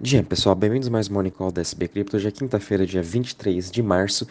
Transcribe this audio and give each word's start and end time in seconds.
Dia, 0.00 0.22
pessoal, 0.22 0.54
bem-vindos 0.54 0.88
mais 0.88 1.08
um 1.08 1.14
Morning 1.14 1.30
Call 1.30 1.50
da 1.50 1.60
SB 1.60 1.88
Crypto. 1.88 2.16
Hoje 2.16 2.28
é 2.28 2.30
quinta-feira, 2.30 2.86
dia 2.86 3.02
23 3.02 3.68
de 3.68 3.82
março, 3.82 4.24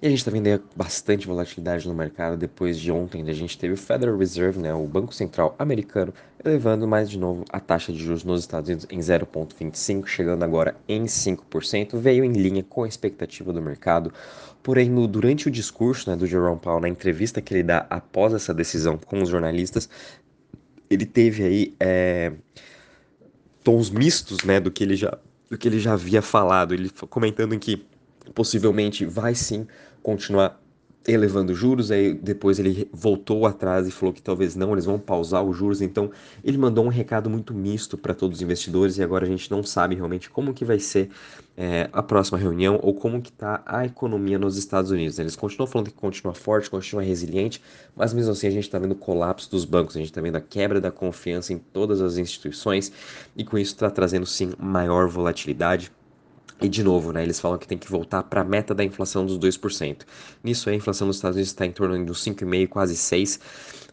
e 0.00 0.06
a 0.06 0.08
gente 0.08 0.20
está 0.20 0.30
vendo 0.30 0.62
bastante 0.74 1.26
volatilidade 1.26 1.86
no 1.86 1.94
mercado 1.94 2.36
depois 2.36 2.78
de 2.78 2.90
ontem, 2.90 3.28
a 3.28 3.32
gente 3.34 3.58
teve 3.58 3.74
o 3.74 3.76
Federal 3.76 4.16
Reserve, 4.16 4.58
né, 4.58 4.72
o 4.72 4.86
Banco 4.86 5.12
Central 5.12 5.54
americano, 5.58 6.14
elevando 6.42 6.88
mais 6.88 7.10
de 7.10 7.18
novo 7.18 7.44
a 7.50 7.60
taxa 7.60 7.92
de 7.92 7.98
juros 7.98 8.24
nos 8.24 8.40
Estados 8.40 8.70
Unidos 8.70 8.86
em 8.90 9.00
0,25, 9.00 10.06
chegando 10.06 10.42
agora 10.44 10.76
em 10.88 11.04
5%, 11.04 11.98
veio 11.98 12.24
em 12.24 12.32
linha 12.32 12.62
com 12.62 12.84
a 12.84 12.88
expectativa 12.88 13.52
do 13.52 13.60
mercado. 13.60 14.12
Porém, 14.62 14.88
no, 14.88 15.06
durante 15.06 15.48
o 15.48 15.50
discurso 15.50 16.08
né, 16.08 16.16
do 16.16 16.26
Jerome 16.26 16.58
Powell, 16.58 16.80
na 16.80 16.88
entrevista 16.88 17.42
que 17.42 17.52
ele 17.52 17.62
dá 17.62 17.86
após 17.90 18.32
essa 18.32 18.54
decisão 18.54 18.96
com 18.96 19.20
os 19.20 19.28
jornalistas, 19.28 19.90
ele 20.88 21.04
teve 21.04 21.44
aí. 21.44 21.74
É 21.78 22.32
tons 23.66 23.90
mistos, 23.90 24.44
né, 24.44 24.60
do 24.60 24.70
que 24.70 24.84
ele 24.84 24.94
já 24.94 25.18
do 25.50 25.58
que 25.58 25.66
ele 25.66 25.80
já 25.80 25.94
havia 25.94 26.22
falado, 26.22 26.72
ele 26.72 26.88
comentando 27.10 27.52
em 27.52 27.58
que 27.58 27.84
possivelmente 28.32 29.04
vai 29.04 29.34
sim 29.34 29.66
continuar 30.04 30.60
elevando 31.06 31.54
juros, 31.54 31.90
aí 31.90 32.12
depois 32.12 32.58
ele 32.58 32.88
voltou 32.92 33.46
atrás 33.46 33.86
e 33.86 33.90
falou 33.90 34.12
que 34.12 34.20
talvez 34.20 34.56
não, 34.56 34.72
eles 34.72 34.84
vão 34.84 34.98
pausar 34.98 35.42
os 35.44 35.56
juros, 35.56 35.80
então 35.80 36.10
ele 36.42 36.58
mandou 36.58 36.84
um 36.84 36.88
recado 36.88 37.30
muito 37.30 37.54
misto 37.54 37.96
para 37.96 38.14
todos 38.14 38.38
os 38.38 38.42
investidores 38.42 38.98
e 38.98 39.02
agora 39.02 39.24
a 39.24 39.28
gente 39.28 39.50
não 39.50 39.62
sabe 39.62 39.94
realmente 39.94 40.28
como 40.28 40.52
que 40.52 40.64
vai 40.64 40.78
ser 40.78 41.10
é, 41.56 41.88
a 41.92 42.02
próxima 42.02 42.38
reunião 42.38 42.78
ou 42.82 42.92
como 42.94 43.22
que 43.22 43.30
está 43.30 43.62
a 43.64 43.86
economia 43.86 44.38
nos 44.38 44.56
Estados 44.56 44.90
Unidos. 44.90 45.18
Eles 45.18 45.36
continuam 45.36 45.66
falando 45.66 45.88
que 45.88 45.94
continua 45.94 46.34
forte, 46.34 46.68
continua 46.68 47.02
resiliente, 47.02 47.62
mas 47.94 48.12
mesmo 48.12 48.32
assim 48.32 48.48
a 48.48 48.50
gente 48.50 48.64
está 48.64 48.78
vendo 48.78 48.92
o 48.92 48.96
colapso 48.96 49.50
dos 49.50 49.64
bancos, 49.64 49.96
a 49.96 49.98
gente 49.98 50.10
está 50.10 50.20
vendo 50.20 50.36
a 50.36 50.40
quebra 50.40 50.80
da 50.80 50.90
confiança 50.90 51.52
em 51.52 51.58
todas 51.58 52.00
as 52.00 52.18
instituições 52.18 52.92
e 53.36 53.44
com 53.44 53.56
isso 53.56 53.72
está 53.72 53.90
trazendo 53.90 54.26
sim 54.26 54.52
maior 54.58 55.08
volatilidade 55.08 55.90
e 56.60 56.68
de 56.68 56.82
novo, 56.82 57.12
né, 57.12 57.22
eles 57.22 57.38
falam 57.38 57.58
que 57.58 57.66
tem 57.66 57.76
que 57.76 57.90
voltar 57.90 58.22
para 58.22 58.40
a 58.40 58.44
meta 58.44 58.74
da 58.74 58.82
inflação 58.82 59.26
dos 59.26 59.38
2%. 59.38 60.02
Nisso 60.42 60.70
a 60.70 60.74
inflação 60.74 61.06
nos 61.06 61.16
Estados 61.16 61.36
Unidos 61.36 61.50
está 61.50 61.66
em 61.66 61.72
torno 61.72 62.04
dos 62.04 62.24
5,5%, 62.24 62.68
quase 62.68 62.94
6%, 62.94 63.40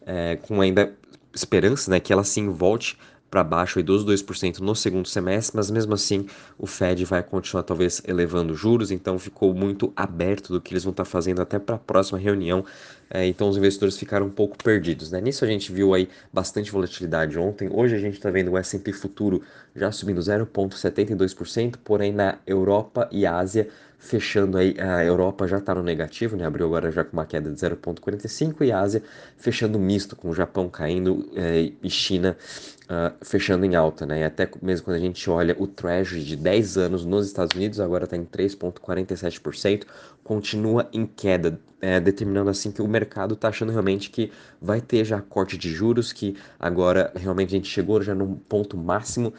é, 0.06 0.36
com 0.36 0.60
ainda 0.60 0.94
esperança 1.34 1.90
né, 1.90 2.00
que 2.00 2.12
ela 2.12 2.24
sim 2.24 2.48
volte 2.48 2.96
para 3.30 3.42
baixo 3.42 3.78
aí 3.78 3.82
dos 3.82 4.04
2% 4.04 4.60
no 4.60 4.76
segundo 4.76 5.08
semestre, 5.08 5.56
mas 5.56 5.70
mesmo 5.70 5.94
assim 5.94 6.26
o 6.56 6.66
Fed 6.66 7.04
vai 7.04 7.22
continuar 7.22 7.64
talvez 7.64 8.00
elevando 8.06 8.54
juros, 8.54 8.90
então 8.90 9.18
ficou 9.18 9.52
muito 9.52 9.92
aberto 9.96 10.52
do 10.52 10.60
que 10.60 10.72
eles 10.72 10.84
vão 10.84 10.92
estar 10.92 11.04
tá 11.04 11.10
fazendo 11.10 11.42
até 11.42 11.58
para 11.58 11.74
a 11.74 11.78
próxima 11.78 12.18
reunião, 12.18 12.64
é, 13.10 13.26
então 13.26 13.48
os 13.48 13.56
investidores 13.56 13.98
ficaram 13.98 14.26
um 14.26 14.30
pouco 14.30 14.56
perdidos. 14.62 15.10
Né? 15.10 15.20
Nisso 15.20 15.44
a 15.44 15.48
gente 15.48 15.72
viu 15.72 15.94
aí 15.94 16.08
bastante 16.32 16.70
volatilidade 16.70 17.38
ontem, 17.38 17.68
hoje 17.72 17.96
a 17.96 17.98
gente 17.98 18.14
está 18.14 18.30
vendo 18.30 18.52
o 18.52 18.58
S&P 18.58 18.92
futuro 18.92 19.42
já 19.74 19.90
subindo 19.90 20.20
0,72%, 20.20 21.76
porém 21.82 22.12
na 22.12 22.38
Europa 22.46 23.08
e 23.10 23.26
Ásia 23.26 23.68
fechando 23.98 24.58
aí, 24.58 24.74
a 24.78 25.04
Europa 25.04 25.46
já 25.46 25.58
está 25.58 25.74
no 25.74 25.82
negativo, 25.82 26.36
né? 26.36 26.44
abriu 26.44 26.66
agora 26.66 26.90
já 26.90 27.04
com 27.04 27.12
uma 27.12 27.24
queda 27.24 27.50
de 27.50 27.56
0,45 27.56 28.64
e 28.64 28.72
a 28.72 28.80
Ásia 28.80 29.02
fechando 29.36 29.78
misto, 29.78 30.14
com 30.14 30.28
o 30.28 30.34
Japão 30.34 30.68
caindo 30.68 31.30
é, 31.34 31.70
e 31.82 31.90
China 31.90 32.36
uh, 32.84 33.24
fechando 33.24 33.64
em 33.64 33.74
alta, 33.74 34.06
né? 34.06 34.20
E 34.20 34.24
até 34.24 34.48
mesmo 34.62 34.84
quando 34.84 34.96
a 34.96 35.00
gente 35.00 35.28
olha 35.30 35.56
o 35.58 35.66
Treasury 35.66 36.22
de 36.22 36.36
10 36.36 36.78
anos 36.78 37.04
nos 37.04 37.26
Estados 37.26 37.56
Unidos, 37.56 37.80
agora 37.80 38.04
está 38.04 38.16
em 38.16 38.24
3,47%, 38.24 39.84
continua 40.22 40.88
em 40.92 41.06
queda, 41.06 41.58
é, 41.80 42.00
determinando 42.00 42.50
assim 42.50 42.70
que 42.70 42.82
o 42.82 42.88
mercado 42.88 43.34
está 43.34 43.48
achando 43.48 43.72
realmente 43.72 44.10
que 44.10 44.30
vai 44.60 44.80
ter 44.80 45.04
já 45.04 45.20
corte 45.20 45.56
de 45.56 45.70
juros, 45.70 46.12
que 46.12 46.36
agora 46.58 47.12
realmente 47.14 47.50
a 47.50 47.56
gente 47.56 47.68
chegou 47.68 48.02
já 48.02 48.14
num 48.14 48.34
ponto 48.34 48.76
máximo 48.76 49.32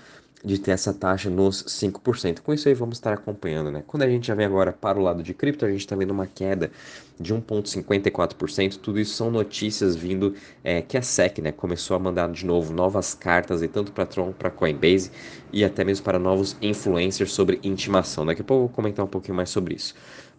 de 0.46 0.60
ter 0.60 0.72
essa 0.72 0.94
taxa 0.94 1.30
nos 1.30 1.64
5%. 1.64 2.42
Com 2.42 2.54
isso 2.54 2.68
aí 2.70 2.76
vamos 2.76 2.98
estar 2.98 3.14
acompanhando, 3.14 3.72
né? 3.72 3.84
Quando 3.88 4.04
a 4.04 4.10
gente 4.10 4.28
já 4.28 4.36
vem 4.36 4.46
agora 4.46 4.72
para 4.72 5.00
o 5.00 5.02
lado 5.02 5.24
de 5.24 5.34
cripto, 5.34 5.66
a 5.66 5.72
gente 5.72 5.80
está 5.80 5.96
vendo 5.96 6.12
uma 6.12 6.28
queda 6.28 6.72
de 7.20 7.34
1,54%. 7.34 8.78
Tudo 8.78 9.00
isso 9.00 9.16
são 9.16 9.32
notícias 9.32 9.96
vindo 9.96 10.36
é, 10.64 10.84
que 10.84 10.98
a 10.98 11.02
SEC 11.02 11.40
né, 11.40 11.52
começou 11.52 11.96
a 11.96 12.00
mandar 12.00 12.32
de 12.32 12.46
novo 12.46 12.72
novas 12.72 13.16
cartas, 13.16 13.64
e 13.64 13.68
tanto 13.68 13.92
para 13.92 14.06
Tron, 14.06 14.32
para 14.32 14.52
Coinbase 14.52 15.12
e 15.52 15.66
até 15.66 15.84
mesmo 15.84 16.06
para 16.06 16.20
novos 16.20 16.56
influencers 16.62 17.32
sobre 17.32 17.60
intimação. 17.64 18.26
Daqui 18.26 18.42
a 18.42 18.44
pouco 18.44 18.66
eu 18.66 18.68
vou 18.68 18.76
comentar 18.76 19.04
um 19.04 19.10
pouquinho 19.10 19.36
mais 19.36 19.50
sobre 19.50 19.74
isso 19.74 19.96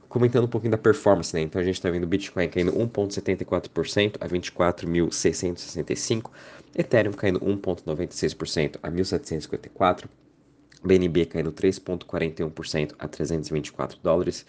comentando 0.09 0.45
um 0.45 0.49
pouquinho 0.49 0.71
da 0.71 0.79
performance, 0.79 1.35
né? 1.35 1.43
Então 1.43 1.61
a 1.61 1.65
gente 1.65 1.77
está 1.77 1.91
vendo 1.91 2.07
Bitcoin 2.07 2.49
caindo 2.49 2.73
1,74% 2.73 4.17
a 4.21 4.29
24.665, 4.29 6.31
Ethereum 6.75 7.13
caindo 7.13 7.41
1,96% 7.41 8.79
a 8.83 8.91
1.754, 8.91 10.05
BNB 10.85 11.27
caindo 11.27 11.53
3,41% 11.53 12.95
a 12.99 13.09
324 13.09 13.99
dólares, 14.03 14.47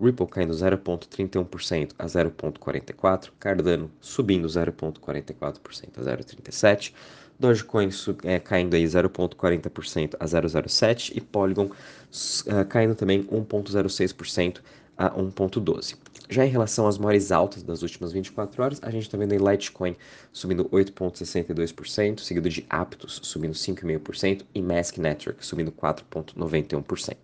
Ripple 0.00 0.26
caindo 0.26 0.52
0,31% 0.52 1.92
a 1.98 2.06
0,44%, 2.06 3.30
Cardano 3.38 3.90
subindo 4.00 4.46
0,44% 4.46 5.56
a 5.96 6.00
0,37%, 6.00 6.92
Dogecoin 7.38 7.90
é, 8.24 8.38
caindo 8.38 8.74
aí 8.74 8.84
0,40% 8.84 10.14
a 10.18 10.24
0,07% 10.24 11.12
e 11.14 11.20
Polygon 11.20 11.66
uh, 11.66 12.64
caindo 12.68 12.94
também 12.94 13.24
1,06% 13.24 14.60
a 14.96 15.10
1,12. 15.10 15.96
Já 16.28 16.44
em 16.44 16.48
relação 16.48 16.88
às 16.88 16.98
maiores 16.98 17.30
altas 17.30 17.62
das 17.62 17.82
últimas 17.82 18.12
24 18.12 18.62
horas, 18.62 18.80
a 18.82 18.90
gente 18.90 19.02
está 19.02 19.16
vendo 19.16 19.32
aí 19.32 19.38
Litecoin 19.38 19.94
subindo 20.32 20.64
8,62%, 20.70 22.20
seguido 22.20 22.48
de 22.48 22.66
Aptos 22.68 23.20
subindo 23.22 23.52
5,5% 23.52 24.44
e 24.54 24.60
Mask 24.60 24.98
Network 24.98 25.44
subindo 25.46 25.70
4,91%. 25.70 27.16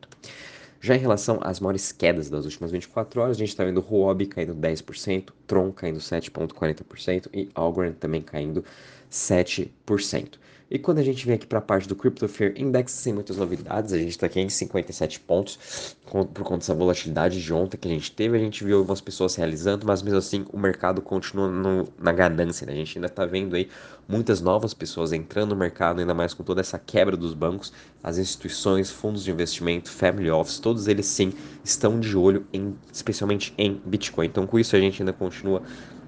Já 0.81 0.97
em 0.97 0.99
relação 0.99 1.39
às 1.43 1.61
maiores 1.61 1.93
quedas 1.93 2.29
das 2.29 2.45
últimas 2.45 2.73
24 2.73 3.21
horas, 3.21 3.37
a 3.37 3.39
gente 3.39 3.51
está 3.51 3.65
vendo 3.65 3.81
Huobi 3.81 4.27
caindo 4.27 4.53
10%, 4.53 5.31
Tron 5.47 5.71
caindo 5.73 6.01
7,40% 6.01 7.29
e 7.33 7.49
Algorand 7.55 7.93
também 7.93 8.21
caindo 8.21 8.65
7%. 9.13 10.41
E 10.75 10.79
quando 10.79 11.01
a 11.01 11.03
gente 11.03 11.27
vem 11.27 11.35
aqui 11.35 11.47
para 11.47 11.59
a 11.59 11.63
parte 11.63 11.87
do 11.87 11.95
Crypto 11.95 12.27
Fear 12.27 12.55
Index, 12.57 12.93
sem 12.93 13.13
muitas 13.13 13.37
novidades, 13.37 13.93
a 13.93 13.99
gente 13.99 14.13
está 14.13 14.25
aqui 14.25 14.41
em 14.41 14.49
57 14.49 15.21
pontos, 15.21 15.95
por 16.07 16.45
conta 16.45 16.61
dessa 16.61 16.75
volatilidade 16.75 17.43
de 17.43 17.53
ontem 17.53 17.77
que 17.77 17.87
a 17.87 17.91
gente 17.91 18.11
teve, 18.11 18.39
a 18.39 18.41
gente 18.41 18.65
viu 18.65 18.79
algumas 18.79 19.03
pessoas 19.03 19.35
realizando, 19.35 19.87
mas 19.87 20.01
mesmo 20.01 20.19
assim 20.19 20.47
o 20.51 20.59
mercado 20.59 21.03
continua 21.03 21.47
no, 21.47 21.87
na 21.99 22.11
ganância, 22.11 22.67
né? 22.67 22.73
A 22.73 22.77
gente 22.77 22.97
ainda 22.97 23.07
está 23.07 23.27
vendo 23.27 23.55
aí 23.55 23.69
muitas 24.09 24.41
novas 24.41 24.73
pessoas 24.73 25.13
entrando 25.13 25.51
no 25.51 25.57
mercado, 25.57 26.01
ainda 26.01 26.15
mais 26.15 26.33
com 26.33 26.43
toda 26.43 26.63
essa 26.63 26.79
quebra 26.79 27.19
dos 27.19 27.35
bancos, 27.35 27.71
as 28.03 28.17
instituições, 28.17 28.91
fundos 28.91 29.23
de 29.23 29.31
investimento, 29.31 29.91
family 29.91 30.31
office, 30.31 30.59
todos 30.59 30.89
eles 30.89 31.05
sim 31.05 31.35
estão 31.63 32.01
de 32.01 32.17
olho, 32.17 32.47
em, 32.51 32.75
especialmente 32.91 33.53
em 33.59 33.79
Bitcoin. 33.85 34.27
Então 34.27 34.47
com 34.47 34.59
isso 34.59 34.75
a 34.75 34.81
gente 34.81 35.03
ainda 35.03 35.13
continua 35.13 35.63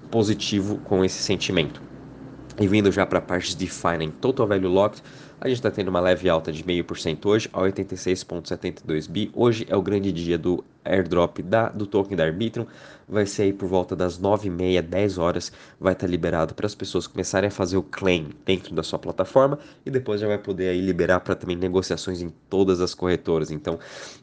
positivo 0.09 0.77
com 0.79 1.05
esse 1.05 1.21
sentimento. 1.21 1.93
E 2.59 2.67
vindo 2.67 2.89
já 2.91 3.05
para 3.05 3.19
a 3.19 3.21
parte 3.21 3.55
de 3.55 3.69
em 3.99 4.09
Total 4.09 4.47
Value 4.47 4.69
Locked, 4.69 5.03
a 5.41 5.47
gente 5.47 5.57
está 5.57 5.69
tendo 5.69 5.89
uma 5.89 5.99
leve 5.99 6.29
alta 6.29 6.53
de 6.53 6.63
0,5% 6.63 7.25
hoje, 7.25 7.49
a 7.51 7.59
86,72 7.59 9.09
bi. 9.09 9.29
Hoje 9.33 9.65
é 9.69 9.75
o 9.75 9.81
grande 9.81 10.11
dia 10.11 10.37
do 10.37 10.63
airdrop 10.85 11.39
da, 11.39 11.69
do 11.69 11.85
token 11.85 12.15
da 12.15 12.23
Arbitrum. 12.23 12.65
Vai 13.07 13.25
ser 13.25 13.43
aí 13.43 13.53
por 13.53 13.67
volta 13.67 13.95
das 13.95 14.19
9h30, 14.19 14.81
10 14.81 15.17
horas. 15.17 15.51
Vai 15.79 15.93
estar 15.93 16.07
tá 16.07 16.11
liberado 16.11 16.53
para 16.53 16.65
as 16.65 16.73
pessoas 16.73 17.05
começarem 17.05 17.47
a 17.47 17.51
fazer 17.51 17.77
o 17.77 17.83
claim 17.83 18.29
dentro 18.45 18.73
da 18.73 18.81
sua 18.81 18.97
plataforma 18.97 19.59
e 19.85 19.91
depois 19.91 20.21
já 20.21 20.27
vai 20.27 20.37
poder 20.37 20.69
aí 20.69 20.81
liberar 20.81 21.19
para 21.19 21.35
também 21.35 21.55
negociações 21.55 22.21
em 22.21 22.29
todas 22.49 22.81
as 22.81 22.93
corretoras. 22.93 23.51
Então 23.51 23.77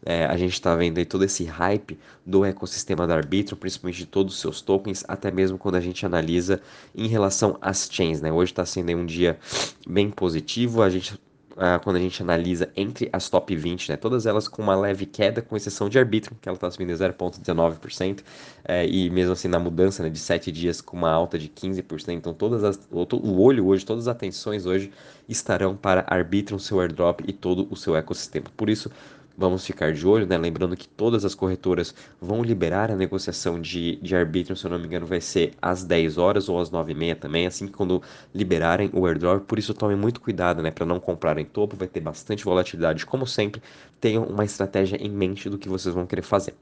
é, 0.04 0.24
a 0.26 0.36
gente 0.36 0.54
está 0.54 0.74
vendo 0.74 0.98
aí 0.98 1.04
todo 1.04 1.24
esse 1.24 1.44
hype 1.44 1.98
do 2.26 2.44
ecossistema 2.44 3.06
da 3.06 3.14
Arbitrum, 3.14 3.56
principalmente 3.56 3.98
de 3.98 4.06
todos 4.06 4.34
os 4.34 4.40
seus 4.40 4.60
tokens, 4.60 5.04
até 5.06 5.30
mesmo 5.30 5.58
quando 5.58 5.76
a 5.76 5.80
gente 5.80 6.04
analisa 6.04 6.60
em 6.94 7.06
relação 7.06 7.56
às 7.60 7.88
chains. 7.90 8.20
Né? 8.20 8.32
Hoje 8.32 8.52
está 8.52 8.64
sendo 8.64 8.92
um 8.92 9.06
dia 9.06 9.38
bem 9.86 10.10
positivo. 10.10 10.82
A 10.82 10.90
gente 10.90 11.18
uh, 11.52 11.82
quando 11.82 11.96
a 11.96 11.98
gente 11.98 12.22
analisa 12.22 12.70
entre 12.76 13.08
as 13.12 13.28
top 13.28 13.54
20, 13.54 13.90
né, 13.90 13.96
todas 13.96 14.26
elas 14.26 14.48
com 14.48 14.62
uma 14.62 14.74
leve 14.74 15.06
queda, 15.06 15.42
com 15.42 15.56
exceção 15.56 15.88
de 15.88 15.98
Arbitrum, 15.98 16.36
que 16.40 16.48
ela 16.48 16.56
está 16.56 16.70
subindo 16.70 16.92
0,19%, 16.92 18.20
é, 18.64 18.86
e 18.86 19.10
mesmo 19.10 19.32
assim 19.32 19.48
na 19.48 19.58
mudança 19.58 20.02
né, 20.02 20.10
de 20.10 20.18
7 20.18 20.50
dias 20.52 20.80
com 20.80 20.96
uma 20.96 21.10
alta 21.10 21.38
de 21.38 21.48
15%, 21.48 22.10
então 22.10 22.34
todas 22.34 22.64
as, 22.64 22.78
o 22.90 23.40
olho 23.40 23.66
hoje, 23.66 23.84
todas 23.84 24.08
as 24.08 24.14
atenções 24.14 24.66
hoje 24.66 24.90
estarão 25.28 25.76
para 25.76 26.04
Arbitrum, 26.06 26.58
seu 26.58 26.80
airdrop 26.80 27.20
e 27.26 27.32
todo 27.32 27.66
o 27.70 27.76
seu 27.76 27.96
ecossistema. 27.96 28.46
Por 28.56 28.68
isso, 28.68 28.90
Vamos 29.36 29.66
ficar 29.66 29.92
de 29.92 30.06
olho, 30.06 30.26
né? 30.26 30.36
Lembrando 30.36 30.76
que 30.76 30.88
todas 30.88 31.24
as 31.24 31.34
corretoras 31.34 31.94
vão 32.20 32.42
liberar 32.42 32.90
a 32.90 32.96
negociação 32.96 33.60
de, 33.60 33.96
de 33.96 34.14
arbítrio, 34.14 34.56
se 34.56 34.64
eu 34.64 34.70
não 34.70 34.78
me 34.78 34.86
engano, 34.86 35.06
vai 35.06 35.20
ser 35.20 35.52
às 35.60 35.84
10 35.84 36.18
horas 36.18 36.48
ou 36.48 36.60
às 36.60 36.70
9 36.70 36.92
e 36.92 36.94
meia 36.94 37.16
também, 37.16 37.46
assim 37.46 37.66
que 37.66 37.72
quando 37.72 38.02
liberarem 38.34 38.90
o 38.92 39.06
airdrop. 39.06 39.44
Por 39.46 39.58
isso, 39.58 39.74
tomem 39.74 39.96
muito 39.96 40.20
cuidado, 40.20 40.62
né? 40.62 40.70
Para 40.70 40.86
não 40.86 41.00
comprar 41.00 41.38
em 41.38 41.44
topo, 41.44 41.76
vai 41.76 41.88
ter 41.88 42.00
bastante 42.00 42.44
volatilidade. 42.44 43.06
Como 43.06 43.26
sempre, 43.26 43.62
tenham 44.00 44.24
uma 44.24 44.44
estratégia 44.44 44.96
em 44.96 45.10
mente 45.10 45.48
do 45.48 45.58
que 45.58 45.68
vocês 45.68 45.94
vão 45.94 46.06
querer 46.06 46.22
fazer. 46.22 46.54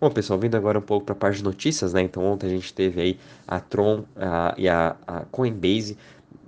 Bom, 0.00 0.10
pessoal, 0.10 0.38
vindo 0.38 0.56
agora 0.56 0.78
um 0.78 0.82
pouco 0.82 1.04
para 1.06 1.12
a 1.14 1.18
parte 1.18 1.38
de 1.38 1.44
notícias, 1.44 1.92
né? 1.92 2.02
Então, 2.02 2.24
ontem 2.24 2.46
a 2.46 2.50
gente 2.50 2.72
teve 2.72 3.00
aí 3.00 3.18
a 3.46 3.60
Tron 3.60 4.04
a, 4.16 4.54
e 4.56 4.68
a, 4.68 4.96
a 5.06 5.20
Coinbase 5.26 5.98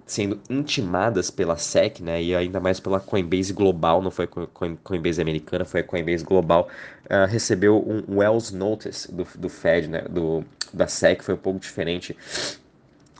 sendo 0.06 0.40
intimadas 0.48 1.30
pela 1.30 1.56
SEC, 1.56 2.00
né, 2.00 2.22
e 2.22 2.34
ainda 2.34 2.60
mais 2.60 2.78
pela 2.78 3.00
Coinbase 3.00 3.52
Global, 3.52 4.00
não 4.00 4.10
foi 4.10 4.28
Coinbase 4.84 5.20
americana, 5.20 5.64
foi 5.64 5.80
a 5.80 5.84
Coinbase 5.84 6.24
Global, 6.24 6.68
uh, 7.06 7.28
recebeu 7.28 7.84
um 7.84 8.18
Wells 8.18 8.54
Notice 8.54 9.12
do, 9.12 9.26
do 9.36 9.48
Fed, 9.48 9.88
né, 9.88 10.02
do, 10.08 10.44
da 10.72 10.86
SEC, 10.86 11.22
foi 11.22 11.34
um 11.34 11.38
pouco 11.38 11.58
diferente 11.58 12.16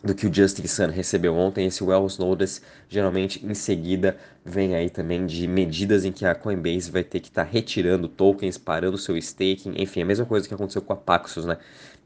do 0.07 0.15
que 0.15 0.27
o 0.27 0.33
Justin 0.33 0.67
Sun 0.67 0.87
recebeu 0.87 1.35
ontem. 1.35 1.67
Esse 1.67 1.85
Wells 1.85 2.19
Notice, 2.19 2.63
geralmente 2.89 3.45
em 3.45 3.55
seguida, 3.55 4.17
vem 4.45 4.75
aí 4.75 4.89
também 4.89 5.27
de 5.27 5.47
medidas 5.47 6.05
em 6.05 6.13
que 6.13 6.25
a 6.25 6.35
Coinbase 6.35 6.91
vai 6.91 7.05
ter 7.05 7.21
que 7.21 7.29
estar 7.29 7.45
tá 7.45 7.51
retirando 7.51 8.09
tokens, 8.09 8.57
parando 8.57 8.97
seu 8.97 9.17
staking, 9.17 9.75
enfim, 9.77 10.03
a 10.03 10.07
mesma 10.07 10.25
coisa 10.25 10.47
que 10.47 10.55
aconteceu 10.55 10.81
com 10.81 10.93
a 10.93 10.97
Paxos, 10.97 11.45
né? 11.45 11.59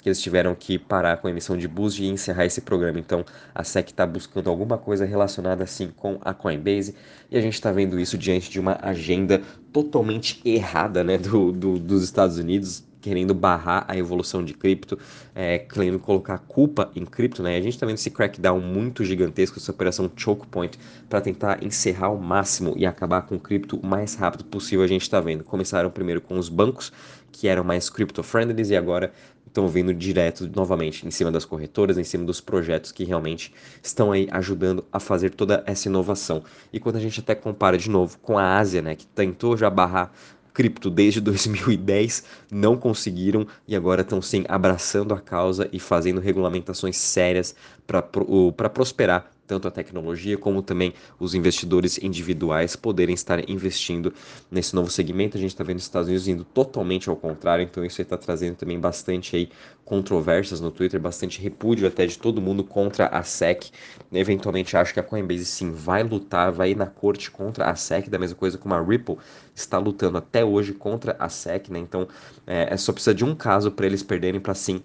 Que 0.03 0.09
eles 0.09 0.21
tiveram 0.21 0.55
que 0.55 0.79
parar 0.79 1.19
com 1.19 1.29
a 1.29 1.31
emissão 1.31 1.57
de 1.57 1.69
boost 1.69 2.03
e 2.03 2.09
encerrar 2.09 2.47
esse 2.47 2.63
programa. 2.63 2.99
Então, 2.99 3.25
a 3.55 3.63
SEC 3.63 3.91
está 3.91 4.07
buscando 4.07 4.49
alguma 4.49 4.79
coisa 4.79 5.05
relacionada 5.05 5.63
assim 5.63 5.93
com 5.95 6.19
a 6.23 6.33
Coinbase 6.33 6.95
e 7.31 7.37
a 7.37 7.41
gente 7.41 7.55
está 7.55 7.71
vendo 7.71 8.01
isso 8.01 8.17
diante 8.17 8.51
de 8.51 8.59
uma 8.59 8.79
agenda 8.81 9.43
totalmente 9.73 10.41
errada, 10.45 11.05
né, 11.05 11.19
do, 11.19 11.53
do 11.53 11.79
dos 11.79 12.03
Estados 12.03 12.39
Unidos 12.39 12.83
querendo 13.01 13.35
barrar 13.35 13.85
a 13.89 13.97
evolução 13.97 14.45
de 14.45 14.55
cripto, 14.55 14.99
é, 15.35 15.59
querendo 15.59 15.99
colocar 15.99 16.39
culpa 16.39 16.91
em 16.95 17.05
cripto, 17.05 17.43
né? 17.43 17.57
A 17.57 17.61
gente 17.61 17.75
está 17.75 17.87
vendo 17.87 17.97
esse 17.97 18.11
crackdown 18.11 18.61
muito 18.61 19.05
gigantesco, 19.05 19.59
essa 19.59 19.71
operação 19.71 20.11
choke 20.15 20.47
point, 20.47 20.79
para 21.09 21.21
tentar 21.21 21.65
encerrar 21.65 22.07
ao 22.07 22.19
máximo 22.19 22.75
e 22.77 22.85
acabar 22.85 23.23
com 23.23 23.39
cripto 23.39 23.77
o 23.77 23.87
mais 23.87 24.15
rápido 24.15 24.45
possível. 24.45 24.85
A 24.85 24.89
gente 24.89 25.03
está 25.03 25.21
vendo. 25.21 25.45
Começaram 25.45 25.91
primeiro 25.91 26.21
com 26.21 26.39
os 26.39 26.49
bancos, 26.49 26.93
que 27.33 27.49
eram 27.49 27.65
mais 27.65 27.89
crypto-friendly, 27.89 28.71
e 28.71 28.77
agora 28.77 29.13
estão 29.51 29.69
vindo 29.69 29.93
direto 29.93 30.49
novamente 30.55 31.07
em 31.07 31.11
cima 31.11 31.31
das 31.31 31.45
corretoras, 31.45 31.99
em 31.99 32.05
cima 32.05 32.25
dos 32.25 32.41
projetos 32.41 32.93
que 32.93 33.05
realmente 33.05 33.53
estão 33.83 34.13
aí 34.13 34.29
ajudando 34.31 34.85
a 34.93 35.01
fazer 35.01 35.31
toda 35.31 35.63
essa 35.67 35.89
inovação. 35.89 36.43
E 36.73 36.79
quando 36.79 36.97
a 36.97 37.01
gente 37.01 37.21
até 37.21 37.35
compara 37.35 37.77
de 37.77 37.91
novo 37.91 38.19
com 38.19 38.39
a 38.39 38.59
Ásia, 38.59 38.81
né, 38.81 38.95
que 38.95 39.07
tentou 39.07 39.57
já 39.57 39.69
barrar 39.69 40.13
cripto 40.53 40.91
desde 40.91 41.21
2010, 41.23 42.25
não 42.51 42.77
conseguiram 42.77 43.47
e 43.67 43.75
agora 43.75 44.03
estão 44.03 44.21
sim 44.21 44.45
abraçando 44.49 45.15
a 45.15 45.21
causa 45.21 45.69
e 45.73 45.81
fazendo 45.81 46.21
regulamentações 46.21 46.97
sérias 46.97 47.55
para 47.87 48.69
prosperar 48.69 49.31
tanto 49.51 49.67
a 49.67 49.71
tecnologia 49.73 50.39
como 50.39 50.63
também 50.63 50.95
os 51.19 51.35
investidores 51.35 51.99
individuais 51.99 52.77
poderem 52.77 53.17
estar 53.17 53.51
investindo 53.51 54.15
nesse 54.49 54.77
novo 54.77 54.89
segmento. 54.89 55.37
A 55.37 55.41
gente 55.41 55.51
está 55.51 55.65
vendo 55.65 55.79
os 55.79 55.83
Estados 55.83 56.07
Unidos 56.07 56.29
indo 56.29 56.45
totalmente 56.45 57.11
ao 57.11 57.17
contrário, 57.17 57.65
então 57.65 57.85
isso 57.85 58.01
está 58.01 58.17
trazendo 58.17 58.55
também 58.55 58.79
bastante 58.79 59.35
aí 59.35 59.51
controvérsias 59.85 60.61
no 60.61 60.71
Twitter, 60.71 61.01
bastante 61.01 61.41
repúdio 61.43 61.89
até 61.89 62.07
de 62.07 62.17
todo 62.17 62.41
mundo 62.41 62.63
contra 62.63 63.09
a 63.09 63.25
SEC. 63.25 63.73
Eventualmente 64.13 64.77
acho 64.77 64.95
que 64.95 65.01
a 65.01 65.03
Coinbase 65.03 65.45
sim 65.45 65.73
vai 65.73 66.05
lutar, 66.05 66.53
vai 66.53 66.71
ir 66.71 66.77
na 66.77 66.87
corte 66.87 67.29
contra 67.29 67.69
a 67.69 67.75
SEC, 67.75 68.09
da 68.09 68.21
mesma 68.21 68.37
coisa 68.37 68.57
como 68.57 68.73
a 68.75 68.81
Ripple 68.81 69.19
está 69.53 69.79
lutando 69.79 70.17
até 70.17 70.45
hoje 70.45 70.73
contra 70.73 71.17
a 71.19 71.29
SEC, 71.29 71.71
né? 71.71 71.81
Então 71.81 72.07
é, 72.47 72.73
é 72.73 72.77
só 72.77 72.93
precisa 72.93 73.13
de 73.13 73.25
um 73.25 73.35
caso 73.35 73.73
para 73.73 73.85
eles 73.85 74.05
perderem 74.05 74.41
para 74.41 74.55
sim 74.55 74.81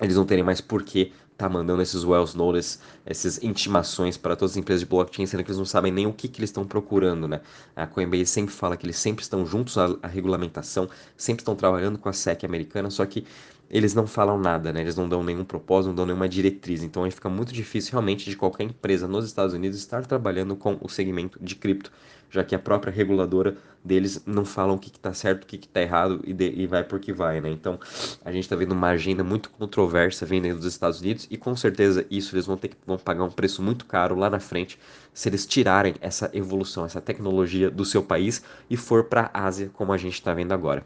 eles 0.00 0.16
não 0.16 0.24
terem 0.24 0.42
mais 0.42 0.60
porquê 0.62 1.12
tá 1.40 1.48
mandando 1.48 1.80
esses 1.80 2.04
Wells 2.04 2.34
Notice, 2.34 2.78
essas 3.04 3.42
intimações 3.42 4.16
para 4.16 4.36
todas 4.36 4.52
as 4.52 4.56
empresas 4.56 4.80
de 4.80 4.86
blockchain, 4.86 5.26
sendo 5.26 5.42
que 5.42 5.50
eles 5.50 5.58
não 5.58 5.64
sabem 5.64 5.90
nem 5.90 6.06
o 6.06 6.12
que, 6.12 6.28
que 6.28 6.40
eles 6.40 6.50
estão 6.50 6.64
procurando, 6.66 7.26
né? 7.26 7.40
A 7.74 7.86
Coinbase 7.86 8.26
sempre 8.26 8.54
fala 8.54 8.76
que 8.76 8.84
eles 8.84 8.96
sempre 8.96 9.22
estão 9.22 9.46
juntos 9.46 9.78
à, 9.78 9.96
à 10.02 10.06
regulamentação, 10.06 10.88
sempre 11.16 11.42
estão 11.42 11.56
trabalhando 11.56 11.98
com 11.98 12.08
a 12.08 12.12
SEC 12.12 12.44
americana, 12.44 12.90
só 12.90 13.06
que 13.06 13.24
eles 13.70 13.94
não 13.94 14.06
falam 14.06 14.38
nada, 14.38 14.72
né? 14.72 14.80
Eles 14.80 14.96
não 14.96 15.08
dão 15.08 15.22
nenhum 15.22 15.44
propósito, 15.44 15.88
não 15.88 15.94
dão 15.94 16.06
nenhuma 16.06 16.28
diretriz. 16.28 16.82
Então 16.82 17.04
aí 17.04 17.10
fica 17.10 17.28
muito 17.28 17.52
difícil 17.52 17.92
realmente 17.92 18.28
de 18.28 18.36
qualquer 18.36 18.64
empresa 18.64 19.06
nos 19.06 19.24
Estados 19.24 19.54
Unidos 19.54 19.78
estar 19.78 20.04
trabalhando 20.06 20.56
com 20.56 20.78
o 20.80 20.88
segmento 20.88 21.38
de 21.42 21.54
cripto 21.54 21.92
já 22.30 22.44
que 22.44 22.54
a 22.54 22.58
própria 22.58 22.92
reguladora 22.92 23.56
deles 23.82 24.22
não 24.24 24.44
falam 24.44 24.76
o 24.76 24.78
que 24.78 24.88
está 24.88 25.12
certo, 25.12 25.44
o 25.44 25.46
que 25.46 25.56
está 25.56 25.82
errado 25.82 26.20
e, 26.24 26.32
de, 26.32 26.50
e, 26.50 26.66
vai 26.66 26.84
por 26.84 27.00
que 27.00 27.12
vai, 27.12 27.40
né? 27.40 27.50
Então 27.50 27.78
a 28.24 28.30
gente 28.30 28.44
está 28.44 28.54
vendo 28.54 28.72
uma 28.72 28.88
agenda 28.88 29.24
muito 29.24 29.50
controversa 29.50 30.24
vindo 30.24 30.54
dos 30.54 30.66
Estados 30.66 31.00
Unidos 31.00 31.26
e 31.30 31.36
com 31.36 31.56
certeza 31.56 32.06
isso 32.10 32.34
eles 32.34 32.46
vão 32.46 32.56
ter 32.56 32.68
que 32.68 32.76
vão 32.86 32.98
pagar 32.98 33.24
um 33.24 33.30
preço 33.30 33.62
muito 33.62 33.84
caro 33.84 34.14
lá 34.14 34.30
na 34.30 34.38
frente 34.38 34.78
se 35.12 35.28
eles 35.28 35.46
tirarem 35.46 35.94
essa 36.00 36.30
evolução, 36.32 36.84
essa 36.84 37.00
tecnologia 37.00 37.70
do 37.70 37.84
seu 37.84 38.02
país 38.02 38.42
e 38.68 38.76
for 38.76 39.04
para 39.04 39.30
a 39.34 39.46
Ásia 39.46 39.70
como 39.72 39.92
a 39.92 39.96
gente 39.96 40.14
está 40.14 40.32
vendo 40.32 40.52
agora. 40.52 40.84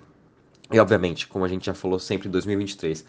E 0.73 0.79
obviamente, 0.79 1.27
como 1.27 1.45
a 1.45 1.49
gente 1.49 1.67
já 1.67 1.75
falou 1.75 1.99
sempre 1.99 2.29
em 2.29 2.31
2023, 2.31 3.05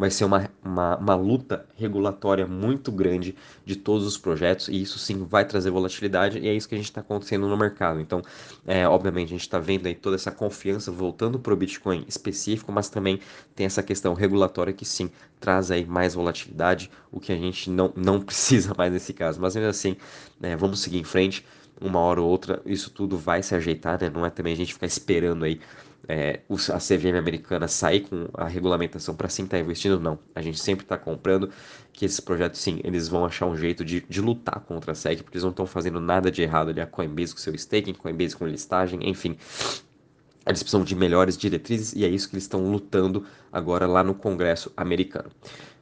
vai 0.00 0.10
ser 0.10 0.24
uma, 0.24 0.48
uma, 0.64 0.96
uma, 0.96 1.14
luta 1.14 1.66
regulatória 1.76 2.46
muito 2.46 2.90
grande 2.90 3.36
de 3.66 3.76
todos 3.76 4.06
os 4.06 4.16
projetos, 4.16 4.68
e 4.68 4.80
isso 4.80 4.98
sim 4.98 5.24
vai 5.24 5.44
trazer 5.44 5.70
volatilidade, 5.70 6.38
e 6.38 6.48
é 6.48 6.54
isso 6.54 6.68
que 6.68 6.74
a 6.74 6.78
gente 6.78 6.86
está 6.86 7.02
acontecendo 7.02 7.46
no 7.48 7.56
mercado. 7.56 8.00
Então, 8.00 8.22
é, 8.66 8.88
obviamente, 8.88 9.26
a 9.26 9.32
gente 9.32 9.42
está 9.42 9.58
vendo 9.58 9.86
aí 9.86 9.94
toda 9.94 10.16
essa 10.16 10.30
confiança 10.30 10.90
voltando 10.90 11.38
para 11.38 11.52
o 11.52 11.56
Bitcoin 11.56 12.04
específico, 12.08 12.72
mas 12.72 12.88
também 12.88 13.20
tem 13.54 13.66
essa 13.66 13.82
questão 13.82 14.14
regulatória 14.14 14.72
que 14.72 14.86
sim 14.86 15.10
traz 15.38 15.70
aí 15.70 15.84
mais 15.84 16.14
volatilidade, 16.14 16.90
o 17.10 17.20
que 17.20 17.32
a 17.32 17.36
gente 17.36 17.68
não, 17.68 17.92
não 17.94 18.20
precisa 18.24 18.72
mais 18.78 18.92
nesse 18.92 19.12
caso. 19.12 19.40
Mas 19.40 19.54
ainda 19.56 19.68
assim, 19.68 19.96
é, 20.40 20.56
vamos 20.56 20.80
seguir 20.80 20.98
em 20.98 21.04
frente, 21.04 21.44
uma 21.80 21.98
hora 21.98 22.20
ou 22.20 22.28
outra, 22.28 22.62
isso 22.64 22.90
tudo 22.90 23.18
vai 23.18 23.42
se 23.42 23.54
ajeitar, 23.54 24.00
né? 24.00 24.10
Não 24.10 24.24
é 24.24 24.30
também 24.30 24.52
a 24.52 24.56
gente 24.56 24.74
ficar 24.74 24.86
esperando 24.86 25.44
aí 25.44 25.60
é, 26.08 26.40
a 26.48 26.78
CVM 26.78 27.16
americana 27.18 27.68
sair 27.68 28.00
com 28.00 28.28
a 28.34 28.46
regulamentação 28.46 29.14
para 29.14 29.28
sim 29.28 29.44
estar 29.44 29.56
tá 29.56 29.62
investindo, 29.62 30.00
não. 30.00 30.18
A 30.34 30.42
gente 30.42 30.58
sempre 30.58 30.84
está 30.84 30.96
comprando 30.96 31.50
que 31.92 32.04
esses 32.04 32.20
projetos, 32.20 32.60
sim, 32.60 32.80
eles 32.84 33.08
vão 33.08 33.24
achar 33.24 33.46
um 33.46 33.56
jeito 33.56 33.84
de, 33.84 34.00
de 34.08 34.20
lutar 34.20 34.60
contra 34.60 34.92
a 34.92 34.94
SEC, 34.94 35.22
porque 35.22 35.36
eles 35.36 35.44
não 35.44 35.50
estão 35.50 35.66
fazendo 35.66 36.00
nada 36.00 36.30
de 36.30 36.42
errado 36.42 36.70
ali, 36.70 36.80
a 36.80 36.86
Coinbase 36.86 37.34
com 37.34 37.40
seu 37.40 37.54
staking, 37.54 37.94
Coinbase 37.94 38.36
com 38.36 38.46
listagem, 38.46 39.08
enfim. 39.08 39.36
Eles 40.46 40.62
precisam 40.62 40.82
de 40.82 40.94
melhores 40.94 41.36
diretrizes 41.36 41.92
e 41.92 42.04
é 42.04 42.08
isso 42.08 42.28
que 42.28 42.34
eles 42.34 42.44
estão 42.44 42.70
lutando 42.70 43.24
agora 43.52 43.86
lá 43.86 44.02
no 44.02 44.14
Congresso 44.14 44.72
americano. 44.76 45.30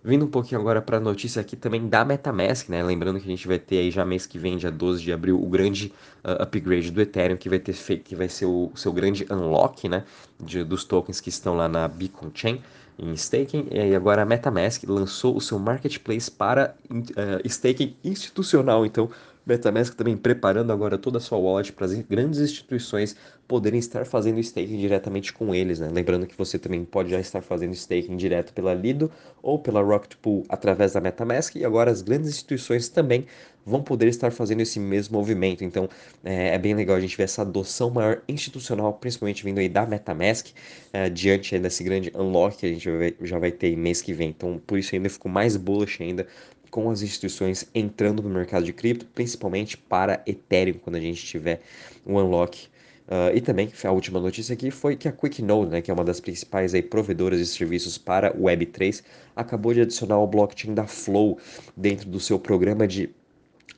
Vindo 0.02 0.25
um 0.25 0.28
pouquinho 0.28 0.60
agora 0.60 0.81
para 0.81 0.96
a 0.96 1.00
notícia 1.00 1.40
aqui 1.40 1.56
também 1.56 1.88
da 1.88 2.05
MetaMask, 2.05 2.69
né? 2.69 2.82
Lembrando 2.82 3.19
que 3.19 3.26
a 3.26 3.31
gente 3.31 3.46
vai 3.46 3.58
ter 3.58 3.78
aí 3.78 3.90
já 3.90 4.05
mês 4.05 4.26
que 4.26 4.38
vem, 4.38 4.56
dia 4.56 4.70
12 4.70 5.02
de 5.02 5.12
abril, 5.12 5.43
o 5.43 5.46
grande 5.49 5.93
uh, 6.25 6.43
upgrade 6.43 6.90
do 6.90 7.00
Ethereum, 7.00 7.37
que 7.37 7.49
vai 7.49 7.58
ter 7.58 7.72
feito, 7.72 8.05
que 8.05 8.14
vai 8.14 8.28
ser 8.28 8.46
o 8.46 8.70
seu 8.75 8.93
grande 8.93 9.26
unlock, 9.31 9.88
né? 9.88 10.05
De, 10.40 10.62
dos 10.62 10.84
tokens 10.84 11.20
que 11.20 11.28
estão 11.28 11.56
lá 11.56 11.69
na 11.69 11.88
Beacon 11.88 12.31
Chain 12.32 12.62
em 12.99 13.12
staking. 13.14 13.69
E 13.70 13.94
agora 13.94 14.22
a 14.22 14.25
MetaMask 14.25 14.84
lançou 14.84 15.37
o 15.37 15.40
seu 15.40 15.58
marketplace 15.58 16.31
para 16.31 16.75
uh, 16.90 17.46
staking 17.46 17.96
institucional. 18.05 18.87
Então, 18.87 19.10
MetaMask 19.48 19.94
também 19.94 20.16
preparando 20.16 20.72
agora 20.72 20.98
toda 20.98 21.18
a 21.18 21.20
sua 21.20 21.38
wallet 21.38 21.72
para 21.72 21.86
as 21.86 21.94
grandes 21.94 22.38
instituições 22.38 23.16
poderem 23.48 23.78
estar 23.78 24.04
fazendo 24.04 24.38
staking 24.40 24.76
diretamente 24.76 25.32
com 25.32 25.55
eles, 25.55 25.81
né? 25.81 25.88
Lembrando 25.90 26.26
que 26.26 26.36
você 26.36 26.58
também 26.58 26.84
pode 26.84 27.10
já 27.10 27.19
estar 27.19 27.40
fazendo 27.40 27.72
staking 27.72 28.14
direto 28.17 28.52
pela 28.52 28.74
Lido 28.74 29.10
ou 29.43 29.58
pela 29.58 29.81
Rocket 29.81 30.17
Pool 30.20 30.44
através 30.50 30.93
da 30.93 31.00
MetaMask 31.00 31.56
e 31.56 31.64
agora 31.64 31.90
as 31.90 32.02
grandes 32.02 32.28
instituições 32.28 32.90
também 32.90 33.26
vão 33.64 33.82
poder 33.82 34.08
estar 34.08 34.31
fazendo 34.32 34.60
esse 34.60 34.78
mesmo 34.78 35.17
movimento. 35.17 35.64
Então 35.64 35.88
é, 36.22 36.55
é 36.55 36.58
bem 36.58 36.74
legal 36.74 36.96
a 36.96 37.00
gente 37.00 37.17
ver 37.17 37.24
essa 37.24 37.43
adoção 37.43 37.90
maior 37.90 38.22
institucional, 38.28 38.93
principalmente 38.94 39.44
vindo 39.44 39.58
aí 39.58 39.69
da 39.69 39.86
MetaMask, 39.86 40.48
é, 40.93 41.08
diante 41.08 41.58
desse 41.58 41.82
grande 41.82 42.12
unlock 42.14 42.58
que 42.58 42.67
a 42.67 42.69
gente 42.69 42.90
vai, 42.90 43.14
já 43.22 43.38
vai 43.38 43.50
ter 43.50 43.74
mês 43.76 44.02
que 44.02 44.12
vem. 44.12 44.28
Então 44.28 44.60
por 44.67 44.78
isso 44.78 44.94
ainda 44.94 45.08
fico 45.08 45.28
mais 45.28 45.56
bullish 45.56 46.02
ainda 46.02 46.26
com 46.70 46.91
as 46.91 47.03
instituições 47.03 47.69
entrando 47.75 48.22
no 48.22 48.29
mercado 48.29 48.65
de 48.65 48.72
cripto, 48.72 49.06
principalmente 49.06 49.77
para 49.77 50.22
Ethereum, 50.27 50.79
quando 50.79 50.96
a 50.96 51.01
gente 51.01 51.25
tiver 51.25 51.60
um 52.06 52.17
unlock. 52.19 52.69
Uh, 53.08 53.34
e 53.34 53.41
também, 53.41 53.72
a 53.82 53.91
última 53.91 54.20
notícia 54.20 54.53
aqui 54.53 54.70
foi 54.70 54.94
que 54.94 55.08
a 55.08 55.13
QuickNode, 55.13 55.70
né, 55.70 55.81
que 55.81 55.91
é 55.91 55.94
uma 55.94 56.05
das 56.05 56.20
principais 56.20 56.75
aí, 56.75 56.82
provedoras 56.82 57.39
de 57.39 57.46
serviços 57.46 57.96
para 57.96 58.37
o 58.37 58.43
Web3, 58.43 59.03
acabou 59.34 59.72
de 59.72 59.81
adicionar 59.81 60.19
o 60.19 60.27
blockchain 60.27 60.75
da 60.75 60.87
Flow 60.87 61.39
dentro 61.75 62.08
do 62.10 62.20
seu 62.20 62.39
programa 62.39 62.87
de 62.87 63.08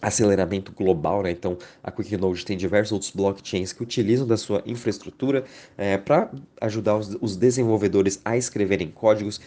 aceleramento 0.02 0.72
global, 0.72 1.22
né? 1.22 1.30
Então 1.30 1.58
a 1.82 1.90
QuickNode 1.90 2.44
tem 2.44 2.56
diversos 2.56 2.92
outros 2.92 3.10
blockchains 3.10 3.72
que 3.72 3.82
utilizam 3.82 4.26
da 4.26 4.36
sua 4.36 4.62
infraestrutura 4.64 5.44
é, 5.76 5.98
para 5.98 6.30
ajudar 6.60 6.96
os, 6.96 7.16
os, 7.20 7.36
desenvolvedores 7.36 8.20
a 8.24 8.36
escreverem 8.36 8.90
códigos 8.90 9.40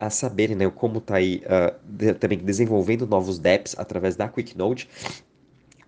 a 0.00 0.08
saberem 0.08 0.56
né, 0.56 0.68
como 0.70 0.98
está 0.98 1.16
aí 1.16 1.42
uh, 1.44 1.76
de, 1.84 2.14
também 2.14 2.38
desenvolvendo 2.38 3.06
novos 3.06 3.38
dApps 3.38 3.76
através 3.78 4.16
da 4.16 4.28
QuickNote 4.28 4.88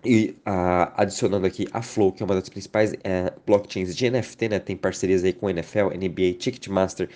e 0.05 0.35
uh, 0.39 0.91
adicionando 0.95 1.47
aqui 1.47 1.67
a 1.71 1.81
Flow, 1.81 2.11
que 2.11 2.21
é 2.21 2.25
uma 2.25 2.35
das 2.35 2.49
principais 2.49 2.93
uh, 2.93 2.97
blockchains 3.45 3.95
de 3.95 4.09
NFT, 4.09 4.49
né? 4.49 4.59
Tem 4.59 4.75
parcerias 4.75 5.23
aí 5.23 5.33
com 5.33 5.49
NFL, 5.49 5.87
NBA, 5.95 6.33
Ticketmaster 6.37 7.09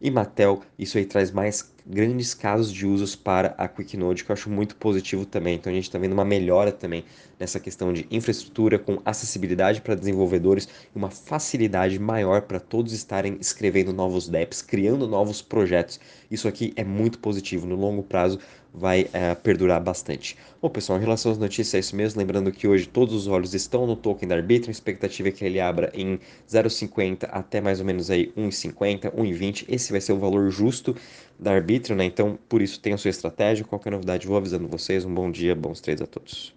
e 0.00 0.10
Mattel. 0.10 0.62
Isso 0.78 0.96
aí 0.98 1.04
traz 1.04 1.30
mais 1.32 1.72
grandes 1.88 2.34
casos 2.34 2.70
de 2.70 2.86
usos 2.86 3.16
para 3.16 3.54
a 3.56 3.66
QuickNode, 3.66 4.22
que 4.22 4.30
eu 4.30 4.34
acho 4.34 4.50
muito 4.50 4.76
positivo 4.76 5.24
também. 5.24 5.54
Então 5.54 5.72
a 5.72 5.74
gente 5.74 5.84
está 5.84 5.98
vendo 5.98 6.12
uma 6.12 6.24
melhora 6.24 6.70
também 6.70 7.04
nessa 7.40 7.58
questão 7.58 7.92
de 7.92 8.06
infraestrutura, 8.10 8.78
com 8.78 9.00
acessibilidade 9.04 9.80
para 9.80 9.94
desenvolvedores 9.94 10.68
e 10.94 10.98
uma 10.98 11.10
facilidade 11.10 11.98
maior 11.98 12.42
para 12.42 12.60
todos 12.60 12.92
estarem 12.92 13.38
escrevendo 13.40 13.92
novos 13.92 14.28
DApps, 14.28 14.60
criando 14.60 15.08
novos 15.08 15.40
projetos. 15.40 15.98
Isso 16.30 16.46
aqui 16.46 16.72
é 16.76 16.84
muito 16.84 17.18
positivo, 17.20 17.66
no 17.66 17.76
longo 17.76 18.02
prazo 18.02 18.38
vai 18.72 19.08
é, 19.12 19.34
perdurar 19.34 19.80
bastante. 19.80 20.36
Bom, 20.60 20.68
pessoal, 20.68 20.98
em 20.98 21.00
relação 21.00 21.32
às 21.32 21.38
notícias, 21.38 21.74
é 21.74 21.78
isso 21.78 21.96
mesmo. 21.96 22.18
Lembrando 22.20 22.52
que 22.52 22.68
hoje 22.68 22.86
todos 22.86 23.14
os 23.14 23.26
olhos 23.26 23.54
estão 23.54 23.86
no 23.86 23.96
token 23.96 24.28
da 24.28 24.36
Arbitrum, 24.36 24.68
a 24.68 24.72
expectativa 24.72 25.28
é 25.28 25.32
que 25.32 25.44
ele 25.44 25.60
abra 25.60 25.90
em 25.94 26.18
0,50 26.48 27.28
até 27.30 27.60
mais 27.60 27.80
ou 27.80 27.86
menos 27.86 28.10
aí 28.10 28.32
1,50, 28.36 29.10
1,20. 29.12 29.64
Esse 29.68 29.90
vai 29.90 30.00
ser 30.00 30.12
o 30.12 30.18
valor 30.18 30.50
justo 30.50 30.94
da 31.38 31.52
arbítrio, 31.52 31.96
né? 31.96 32.04
Então, 32.04 32.38
por 32.48 32.60
isso, 32.60 32.80
tenha 32.80 32.96
sua 32.96 33.10
estratégia. 33.10 33.64
Qualquer 33.64 33.90
novidade, 33.92 34.26
vou 34.26 34.36
avisando 34.36 34.66
vocês. 34.68 35.04
Um 35.04 35.14
bom 35.14 35.30
dia, 35.30 35.54
bons 35.54 35.80
treinos 35.80 36.02
a 36.02 36.06
todos. 36.06 36.54